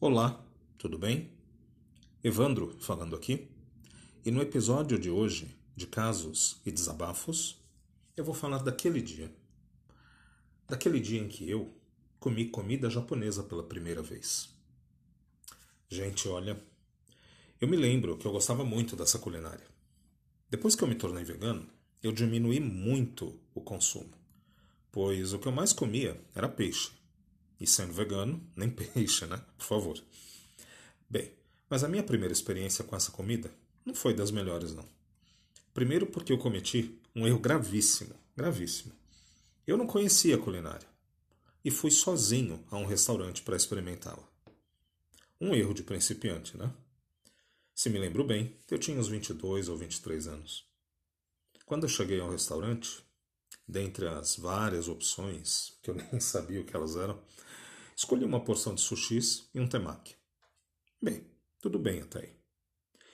[0.00, 0.44] Olá,
[0.76, 1.30] tudo bem?
[2.22, 3.48] Evandro falando aqui.
[4.24, 7.62] E no episódio de hoje, de casos e desabafos,
[8.16, 9.32] eu vou falar daquele dia.
[10.68, 11.72] Daquele dia em que eu
[12.18, 14.50] comi comida japonesa pela primeira vez.
[15.88, 16.60] Gente, olha,
[17.60, 19.66] eu me lembro que eu gostava muito dessa culinária.
[20.50, 21.70] Depois que eu me tornei vegano,
[22.02, 24.12] eu diminuí muito o consumo,
[24.90, 27.03] pois o que eu mais comia era peixe
[27.60, 29.40] e sendo vegano, nem peixe, né?
[29.56, 30.02] Por favor.
[31.08, 31.32] Bem,
[31.68, 33.50] mas a minha primeira experiência com essa comida
[33.84, 34.88] não foi das melhores, não.
[35.72, 38.92] Primeiro porque eu cometi um erro gravíssimo, gravíssimo.
[39.66, 40.86] Eu não conhecia a culinária
[41.64, 44.28] e fui sozinho a um restaurante para experimentá-la.
[45.40, 46.72] Um erro de principiante, né?
[47.74, 50.64] Se me lembro bem, eu tinha uns 22 ou 23 anos.
[51.66, 53.02] Quando eu cheguei ao restaurante,
[53.66, 57.20] dentre as várias opções, que eu nem sabia o que elas eram,
[57.96, 60.16] escolhi uma porção de sushis e um temaki.
[61.00, 61.26] Bem,
[61.60, 62.36] tudo bem até aí.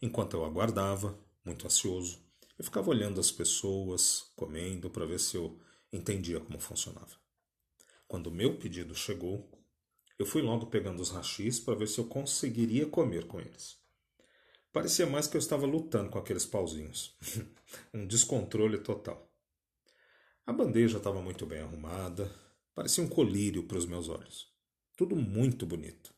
[0.00, 2.20] Enquanto eu aguardava, muito ansioso,
[2.58, 5.60] eu ficava olhando as pessoas, comendo, para ver se eu
[5.92, 7.16] entendia como funcionava.
[8.06, 9.50] Quando o meu pedido chegou,
[10.18, 13.80] eu fui logo pegando os rachis para ver se eu conseguiria comer com eles.
[14.72, 17.16] Parecia mais que eu estava lutando com aqueles pauzinhos.
[17.92, 19.30] um descontrole total.
[20.46, 22.30] A bandeja estava muito bem arrumada,
[22.74, 24.50] parecia um colírio para os meus olhos.
[24.96, 26.14] Tudo muito bonito.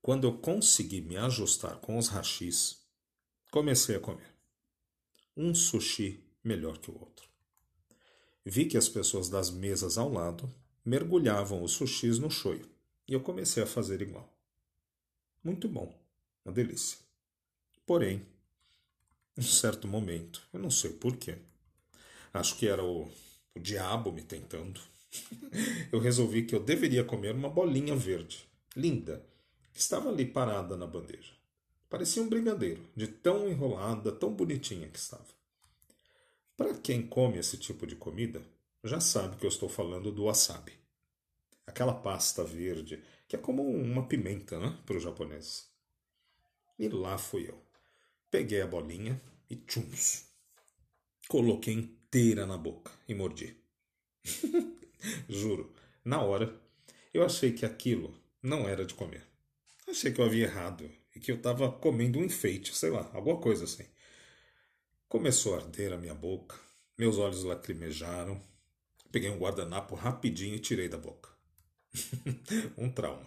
[0.00, 2.78] Quando eu consegui me ajustar com os rachis,
[3.50, 4.34] comecei a comer.
[5.36, 7.28] Um sushi melhor que o outro.
[8.44, 10.52] Vi que as pessoas das mesas ao lado
[10.84, 12.68] mergulhavam os sushis no shoyu
[13.06, 14.32] e eu comecei a fazer igual.
[15.42, 15.92] Muito bom,
[16.44, 16.98] uma delícia.
[17.84, 18.24] Porém,
[19.36, 21.38] em certo momento, eu não sei porquê,
[22.32, 23.10] acho que era o,
[23.54, 24.80] o diabo me tentando,
[25.92, 29.24] eu resolvi que eu deveria comer uma bolinha verde, linda,
[29.72, 31.32] que estava ali parada na bandeja.
[31.88, 35.26] Parecia um brigadeiro, de tão enrolada, tão bonitinha que estava.
[36.56, 38.42] Para quem come esse tipo de comida,
[38.84, 40.72] já sabe que eu estou falando do wasabi.
[41.66, 45.68] Aquela pasta verde, que é como uma pimenta né, para os japoneses.
[46.78, 47.60] E lá fui eu.
[48.30, 50.26] Peguei a bolinha e tchums.
[51.28, 53.56] Coloquei inteira na boca e mordi.
[55.28, 55.72] Juro,
[56.04, 56.54] na hora,
[57.12, 59.26] eu achei que aquilo não era de comer.
[59.88, 63.38] Achei que eu havia errado e que eu estava comendo um enfeite, sei lá, alguma
[63.38, 63.84] coisa assim.
[65.08, 66.56] Começou a arder a minha boca,
[66.96, 68.40] meus olhos lacrimejaram.
[69.10, 71.30] Peguei um guardanapo rapidinho e tirei da boca.
[72.78, 73.26] um trauma.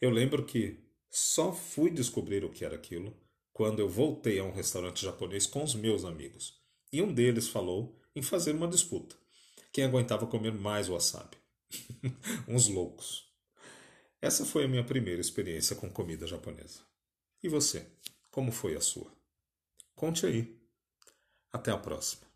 [0.00, 0.78] Eu lembro que
[1.10, 3.16] só fui descobrir o que era aquilo
[3.54, 6.60] quando eu voltei a um restaurante japonês com os meus amigos.
[6.92, 9.16] E um deles falou em fazer uma disputa
[9.78, 11.36] quem aguentava comer mais wasabi.
[12.48, 13.32] Uns loucos.
[14.20, 16.80] Essa foi a minha primeira experiência com comida japonesa.
[17.40, 17.86] E você?
[18.28, 19.16] Como foi a sua?
[19.94, 20.60] Conte aí.
[21.52, 22.27] Até a próxima.